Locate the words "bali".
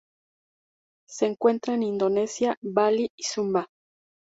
2.63-3.07